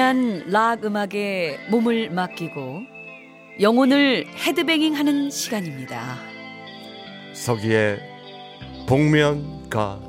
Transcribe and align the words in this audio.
진한 0.00 0.44
락 0.46 0.82
음악에 0.86 1.58
몸을 1.68 2.08
맡기고 2.08 2.84
영혼을 3.60 4.26
헤드뱅잉 4.34 4.96
하는 4.96 5.28
시간입니다. 5.28 6.16
서기의 7.34 8.00
복면가. 8.88 10.00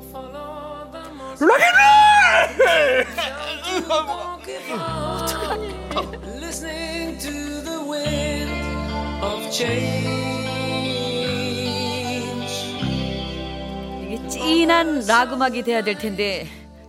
이게 14.02 14.28
진한 14.28 15.04
락 15.06 15.32
음악이 15.32 15.62
돼야 15.62 15.82
될 15.82 15.96
텐데 15.96 16.46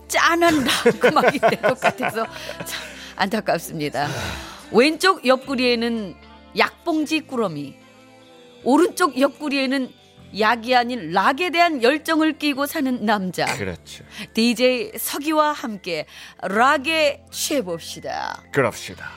짠한 0.08 0.64
락 0.64 1.04
음악이 1.04 1.38
될 1.38 1.60
것 1.62 1.80
같아서 1.80 2.26
참 2.64 2.83
안타깝습니다. 3.16 4.08
왼쪽 4.72 5.26
옆구리에는 5.26 6.14
약봉지 6.56 7.20
꾸러미, 7.22 7.74
오른쪽 8.64 9.18
옆구리에는 9.20 9.90
약이 10.38 10.74
아닌 10.74 11.12
락에 11.12 11.50
대한 11.50 11.82
열정을 11.82 12.38
끼고 12.38 12.66
사는 12.66 13.04
남자. 13.04 13.44
그렇죠. 13.56 14.04
DJ 14.32 14.92
서기와 14.98 15.52
함께 15.52 16.06
락에 16.42 17.22
취해봅시다. 17.30 18.42
그럽시다. 18.50 19.10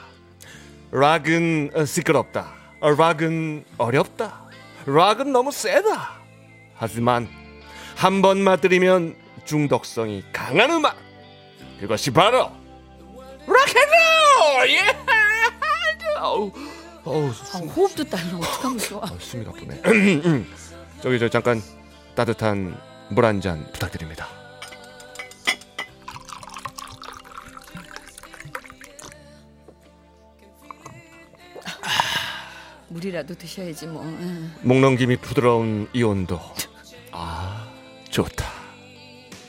락은 0.92 1.70
어, 1.74 1.84
시끄럽다. 1.84 2.54
어, 2.80 2.90
락은 2.90 3.64
어렵다. 3.78 4.42
락은 4.86 5.32
너무 5.32 5.50
세다. 5.50 6.18
하지만 6.76 7.28
한 7.96 8.22
번 8.22 8.38
맛들이면 8.40 9.16
중독성이 9.44 10.22
강한 10.32 10.70
음악. 10.70 10.96
그것이 11.80 12.12
바로 12.12 12.50
락앤롤! 13.48 14.70
예! 14.70 14.96
어우, 16.20 16.52
어우, 17.04 17.28
아, 17.30 17.32
숨, 17.32 17.68
호흡도 17.68 18.04
딸려 18.04 18.36
어떡하면 18.36 18.78
좋아. 18.78 19.00
어, 19.00 19.18
숨이 19.18 19.44
가쁘네. 19.44 19.82
저기 21.00 21.18
저 21.18 21.28
잠깐 21.28 21.62
따뜻한 22.14 22.76
물 23.10 23.24
한 23.24 23.40
잔 23.40 23.64
부탁드립니다. 23.72 24.26
물이라도 32.88 33.34
드셔야지 33.34 33.86
뭐. 33.86 34.02
응. 34.02 34.52
목 34.62 34.80
넘김이 34.80 35.16
부드러운 35.18 35.88
이 35.92 36.02
온도. 36.02 36.40
아, 37.12 37.68
좋다. 38.10 38.46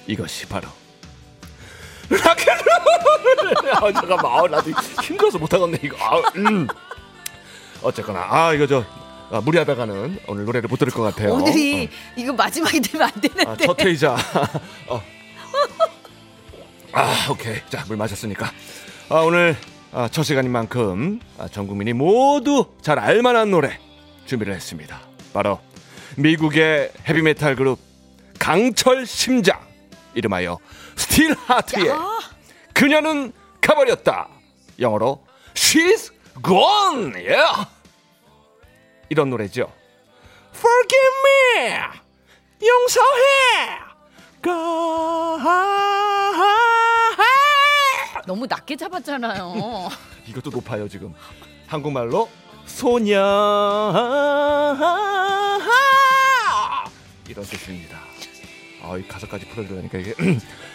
이것이 0.07 0.45
바로 0.47 0.67
락앤롤. 2.09 2.78
아, 3.75 3.91
잠깐만. 3.91 4.25
아, 4.25 4.47
나도 4.47 4.71
힘들어서 5.03 5.37
못하겠네 5.37 5.79
이거. 5.83 5.97
아, 5.99 6.21
음. 6.35 6.67
어쨌거나 7.81 8.25
아 8.29 8.53
이거 8.53 8.67
저 8.67 8.83
아, 9.31 9.39
무리하다가는 9.41 10.19
오늘 10.27 10.45
노래를 10.45 10.67
못 10.67 10.77
들을 10.77 10.91
것 10.91 11.03
같아요. 11.03 11.33
오늘이 11.33 11.89
이거 12.15 12.33
마지막이 12.33 12.81
되면 12.81 13.07
안 13.07 13.21
되는데. 13.21 13.45
어. 13.45 13.51
아, 13.51 13.57
첫 13.57 13.81
회이자. 13.85 14.15
어. 14.87 15.01
아, 16.91 17.27
오케이. 17.29 17.57
자, 17.69 17.85
물 17.87 17.97
마셨으니까. 17.97 18.51
아, 19.09 19.15
오늘 19.19 19.55
아, 19.91 20.07
첫 20.11 20.23
시간인 20.23 20.51
만큼 20.51 21.19
아, 21.37 21.47
전 21.47 21.67
국민이 21.67 21.93
모두 21.93 22.65
잘 22.81 22.99
알만한 22.99 23.51
노래 23.51 23.79
준비를 24.25 24.53
했습니다. 24.53 24.99
바로 25.33 25.59
미국의 26.17 26.91
헤비메탈 27.07 27.55
그룹 27.55 27.79
강철 28.39 29.05
심장 29.05 29.59
이름하여 30.15 30.57
스틸 30.95 31.35
하트의 31.35 31.87
야. 31.87 32.19
그녀는 32.79 33.33
가버렸다. 33.59 34.29
영어로 34.79 35.21
She's 35.53 36.13
gone. 36.45 37.11
Yeah. 37.13 37.67
이런 39.09 39.29
노래죠. 39.29 39.69
Forgive 40.55 41.13
me. 41.25 41.75
용서해. 42.65 43.79
가. 44.41 44.53
너무 48.25 48.45
낮게 48.47 48.77
잡았잖아요. 48.77 49.89
이것도 50.27 50.49
높아요 50.49 50.87
지금. 50.87 51.13
한국말로 51.67 52.29
소녀 52.65 53.17
이런 57.27 57.43
뜻입니다. 57.45 57.99
아, 58.81 58.95
이 58.95 59.05
가사까지 59.05 59.49
풀어들으니까 59.49 59.97
이게 59.97 60.15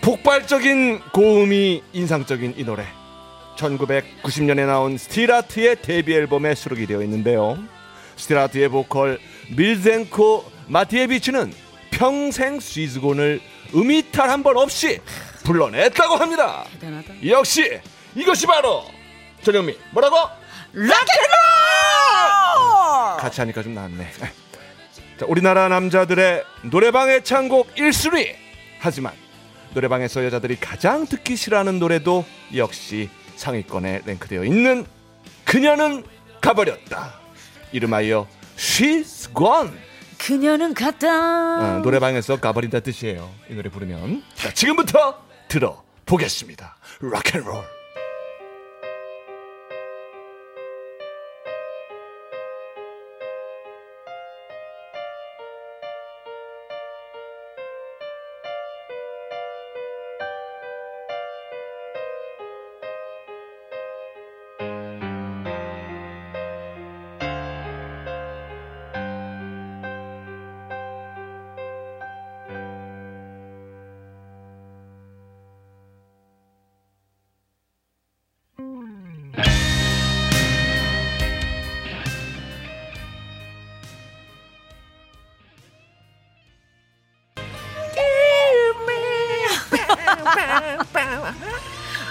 폭발적인 0.00 1.00
고음이 1.12 1.82
인상적인 1.92 2.54
이 2.56 2.64
노래. 2.64 2.86
1990년에 3.56 4.66
나온 4.66 4.96
스틸아트의 4.96 5.82
데뷔 5.82 6.14
앨범에 6.14 6.54
수록이 6.54 6.86
되어 6.86 7.02
있는데요. 7.02 7.58
스틸아트의 8.16 8.68
보컬 8.70 9.18
밀젠코 9.54 10.50
마티에비치는 10.68 11.52
평생 11.90 12.60
스위즈곤을 12.60 13.40
음이탈 13.74 14.30
한 14.30 14.42
번 14.42 14.56
없이 14.56 15.00
불러냈다고 15.44 16.16
합니다. 16.16 16.64
대단하다. 16.80 17.14
역시 17.28 17.80
이것이 18.14 18.46
바로 18.46 18.84
전영미 19.42 19.76
뭐라고? 19.92 20.16
락앤롤! 20.72 20.96
같이 23.18 23.40
하니까 23.40 23.62
좀 23.62 23.74
낫네. 23.74 24.10
자, 25.18 25.26
우리나라 25.28 25.68
남자들의 25.68 26.42
노래방 26.70 27.10
애창곡 27.10 27.74
1순위. 27.74 28.34
하지만 28.78 29.12
노래방에서 29.72 30.24
여자들이 30.24 30.56
가장 30.56 31.06
듣기 31.06 31.36
싫어하는 31.36 31.78
노래도 31.78 32.24
역시 32.54 33.08
상위권에 33.36 34.02
랭크되어 34.04 34.44
있는 34.44 34.84
그녀는 35.44 36.04
가버렸다. 36.40 37.20
이름하여 37.72 38.26
She's 38.56 39.34
Gone. 39.36 39.70
그녀는 40.18 40.74
갔다. 40.74 41.76
어, 41.78 41.78
노래방에서 41.78 42.40
가버린다 42.40 42.80
뜻이에요. 42.80 43.30
이 43.48 43.54
노래 43.54 43.70
부르면. 43.70 44.22
자, 44.34 44.52
지금부터 44.52 45.22
들어보겠습니다. 45.48 46.76
락앤롤. 47.00 47.79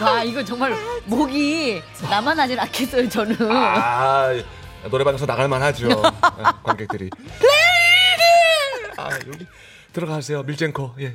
와 0.02 0.24
이거 0.24 0.44
정말 0.44 0.74
목이 1.06 1.82
나만 2.10 2.40
하진 2.40 2.60
않겠어요 2.60 3.10
저는. 3.10 3.36
아 3.52 4.34
노래방에서 4.90 5.26
나갈 5.26 5.48
만 5.50 5.62
하죠 5.64 5.90
관객들이 6.64 7.10
아 8.98 9.10
여기 9.28 9.46
들어가세요. 9.92 10.44
밀젠코. 10.44 10.94
예, 11.00 11.06
예. 11.06 11.12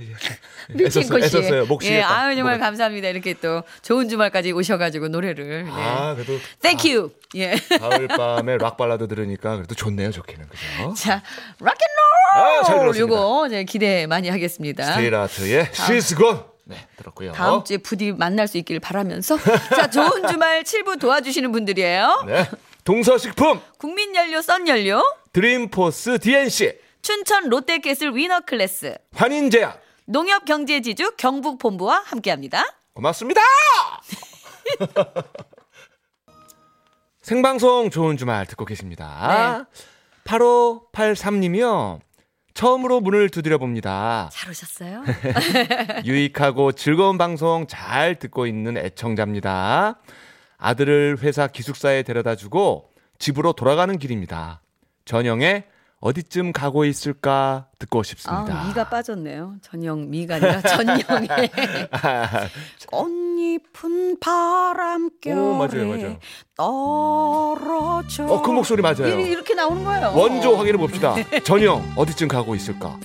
밀친코 0.75 1.21
씨. 1.21 1.25
애썼어요. 1.27 1.67
목 1.67 1.85
예. 1.85 2.03
아유 2.03 2.35
정말 2.35 2.55
목을. 2.55 2.59
감사합니다. 2.59 3.09
이렇게 3.09 3.35
또 3.35 3.63
좋은 3.83 4.09
주말까지 4.09 4.51
오셔가지고 4.51 5.09
노래를. 5.09 5.65
네. 5.65 5.71
아, 5.73 6.15
그래도 6.15 6.39
Thank 6.61 6.93
you. 6.93 7.11
예. 7.37 7.55
가을 7.79 8.09
밤에 8.09 8.59
락 8.59 8.77
발라드 8.77 9.07
들으니까 9.07 9.57
그래도 9.57 9.77
좋네요, 9.77 10.11
좋기는 10.11 10.49
그죠? 10.49 10.95
자, 10.95 11.23
아, 12.35 12.63
잘 12.65 12.75
락앤롤 12.75 12.93
들었습니다. 12.95 12.99
요거 13.01 13.47
이제 13.47 13.65
기대 13.65 14.07
많이 14.09 14.29
하겠습니다. 14.29 14.85
스테이라트의 14.85 15.67
She's 15.67 16.17
Gone. 16.19 16.41
네, 16.65 16.77
들었고요. 16.97 17.33
다음 17.33 17.63
주에 17.65 17.77
부디 17.79 18.13
만날 18.13 18.49
수 18.49 18.57
있길 18.59 18.81
바라면서 18.81 19.37
자 19.77 19.91
좋은 19.91 20.27
주말 20.29 20.63
7부 20.63 20.99
도와주시는 20.99 21.53
분들이에요. 21.53 22.25
네. 22.27 22.49
동서식품 22.85 23.61
국민연료 23.79 24.43
썬연료 24.43 25.03
드림포스 25.33 26.19
DNC 26.19 26.79
춘천 27.03 27.49
롯데캐슬 27.49 28.15
위너클래스 28.15 28.97
환인제약 29.15 29.81
농협경제지주 30.07 31.15
경북본부와 31.17 32.03
함께합니다. 32.07 32.65
고맙습니다. 32.95 33.41
생방송 37.23 37.91
좋은 37.91 38.17
주말 38.19 38.47
듣고 38.47 38.65
계십니다. 38.67 39.67
8583님이요. 40.25 42.01
처음으로 42.55 43.01
문을 43.01 43.31
두드려 43.31 43.59
봅니다. 43.59 44.29
잘 44.33 44.51
오셨어요? 44.51 45.03
유익하고 46.07 46.73
즐거운 46.73 47.19
방송 47.19 47.67
잘 47.67 48.17
듣고 48.19 48.47
있는 48.47 48.77
애청자입니다. 48.77 49.99
아들을 50.57 51.19
회사 51.21 51.49
기숙사에 51.49 52.05
데려다 52.05 52.37
주고 52.37 52.91
집으로 53.19 53.53
돌아가는 53.53 53.99
길입니다. 53.99 54.63
전영에 55.05 55.65
어디쯤 55.99 56.53
가고 56.53 56.85
있을까 56.85 57.67
듣고 57.79 58.03
싶습니다. 58.03 58.61
아, 58.61 58.69
미가 58.69 58.89
빠졌네요. 58.89 59.57
전영 59.63 60.11
미가 60.11 60.37
아니라 60.37 60.61
전영에 60.61 61.03
꽃 61.03 61.23
잎은 63.55 64.19
바람결에 64.21 65.35
오, 65.37 65.55
맞아요, 65.55 65.87
맞아요. 65.89 66.17
떨어져. 66.57 68.27
어, 68.27 68.43
그 68.43 68.51
목소리 68.51 68.83
맞아요. 68.83 69.21
이- 69.21 69.31
이렇게 69.31 69.55
나오는 69.55 69.85
거예요. 69.85 70.13
원조 70.17 70.57
확인해 70.57 70.77
봅시다. 70.79 71.15
전영 71.45 71.83
어디쯤 71.97 72.29
가고 72.29 72.55
있을까? 72.55 72.99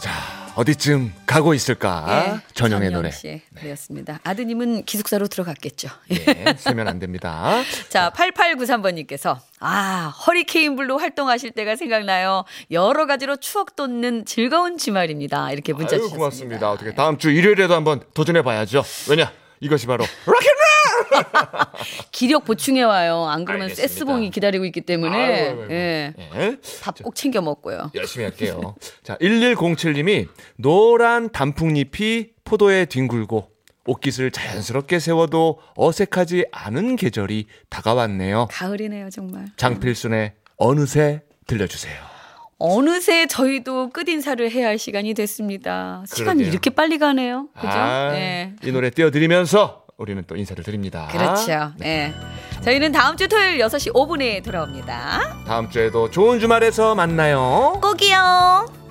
자, 0.00 0.12
어디쯤 0.54 1.12
가고 1.26 1.54
있을까? 1.54 2.04
예, 2.08 2.52
전영의 2.54 2.90
전영 2.90 2.92
노래. 3.02 3.10
씨 3.10 3.42
그렇습니다. 3.58 4.20
아드님은 4.22 4.84
기숙사로 4.84 5.26
들어갔겠죠. 5.26 5.88
예, 6.12 6.54
세면 6.56 6.86
안 6.86 7.00
됩니다. 7.00 7.62
자, 7.90 8.12
8893번님께서, 8.14 9.38
아, 9.58 10.12
허리케인 10.26 10.76
블루 10.76 10.96
활동하실 10.98 11.50
때가 11.50 11.74
생각나요. 11.74 12.44
여러 12.70 13.06
가지로 13.06 13.36
추억 13.36 13.74
돋는 13.74 14.24
즐거운 14.24 14.78
주말입니다. 14.78 15.50
이렇게 15.50 15.72
문자 15.72 15.96
아유, 15.96 16.02
주셨습니다. 16.02 16.16
고맙습니다. 16.16 16.70
어떻게 16.70 16.94
다음 16.94 17.18
주 17.18 17.30
일요일에도 17.30 17.74
한번 17.74 18.00
도전해 18.14 18.42
봐야죠. 18.42 18.84
왜냐? 19.08 19.32
이것이 19.58 19.86
바로 19.86 20.04
rock 20.26 20.38
and 20.38 20.48
roll! 20.48 20.63
기력 22.12 22.44
보충해 22.44 22.82
와요. 22.82 23.24
안 23.26 23.44
그러면 23.44 23.64
알겠습니다. 23.64 23.88
세시봉이 23.88 24.30
기다리고 24.30 24.64
있기 24.66 24.82
때문에. 24.82 25.16
아이고, 25.16 25.34
아이고, 25.34 25.62
아이고. 25.62 25.72
예. 25.74 26.14
예. 26.36 26.56
밥꼭 26.82 27.14
챙겨 27.14 27.40
먹고요. 27.40 27.90
열심히 27.94 28.24
할게요. 28.24 28.74
자, 29.02 29.16
1107님이 29.18 30.28
노란 30.56 31.30
단풍잎이 31.30 32.32
포도에 32.44 32.84
뒹굴고 32.86 33.50
옷깃을 33.86 34.30
자연스럽게 34.30 34.98
세워도 34.98 35.60
어색하지 35.76 36.46
않은 36.52 36.96
계절이 36.96 37.46
다가왔네요. 37.68 38.48
가을이네요, 38.50 39.10
정말. 39.10 39.46
장필순의 39.56 40.32
어느새 40.56 41.22
들려주세요. 41.46 42.14
어느새 42.58 43.26
저희도 43.26 43.90
끝인사를 43.90 44.50
해야 44.50 44.68
할 44.68 44.78
시간이 44.78 45.12
됐습니다. 45.14 46.02
시간이 46.06 46.38
그러게요. 46.38 46.48
이렇게 46.50 46.70
빨리 46.70 46.98
가네요. 46.98 47.48
그죠? 47.54 47.68
아, 47.68 48.12
예. 48.14 48.52
이 48.64 48.70
노래 48.72 48.88
띄워드리면서 48.90 49.83
우리는 49.96 50.22
또 50.26 50.36
인사를 50.36 50.62
드립니다. 50.64 51.08
그렇죠. 51.10 51.72
예. 51.84 52.12
저희는 52.62 52.92
다음 52.92 53.16
주 53.16 53.28
토요일 53.28 53.58
6시 53.58 53.92
5분에 53.92 54.42
돌아옵니다. 54.42 55.44
다음 55.46 55.70
주에도 55.70 56.10
좋은 56.10 56.40
주말에서 56.40 56.94
만나요. 56.94 57.78
꼭이요. 57.80 58.83